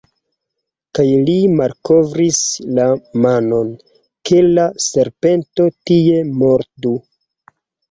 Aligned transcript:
Kaj 0.99 1.03
li 1.27 1.35
malkovris 1.59 2.39
la 2.79 2.87
manon, 3.27 3.71
ke 4.31 4.41
la 4.57 4.67
serpento 4.89 5.71
tie 5.93 6.19
mordu. 6.43 6.99